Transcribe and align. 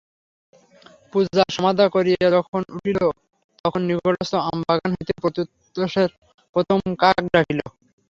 পূজা 1.11 1.43
সমাধা 1.55 1.85
করিয়া 1.95 2.27
যখন 2.35 2.61
উঠিল 2.75 2.99
তখন 3.65 3.81
নিকটস্থ 3.89 4.33
আমবাগান 4.47 4.89
হইতে 4.93 5.13
প্রত্যুষের 5.21 6.09
প্রথম 6.55 6.79
কাক 7.01 7.17
ডাকিল। 7.33 7.59